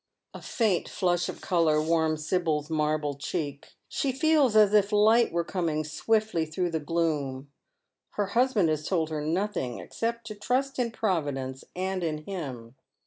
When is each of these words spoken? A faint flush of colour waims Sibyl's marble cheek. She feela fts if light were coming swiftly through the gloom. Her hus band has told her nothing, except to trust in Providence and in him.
A 0.33 0.41
faint 0.41 0.89
flush 0.89 1.29
of 1.29 1.41
colour 1.41 1.75
waims 1.79 2.21
Sibyl's 2.27 2.71
marble 2.71 3.13
cheek. 3.13 3.73
She 3.87 4.11
feela 4.11 4.49
fts 4.49 4.73
if 4.73 4.91
light 4.91 5.31
were 5.31 5.43
coming 5.43 5.83
swiftly 5.83 6.43
through 6.47 6.71
the 6.71 6.79
gloom. 6.79 7.51
Her 8.13 8.25
hus 8.33 8.53
band 8.55 8.69
has 8.69 8.87
told 8.87 9.11
her 9.11 9.21
nothing, 9.21 9.77
except 9.77 10.25
to 10.25 10.33
trust 10.33 10.79
in 10.79 10.89
Providence 10.89 11.63
and 11.75 12.03
in 12.03 12.23
him. 12.23 12.73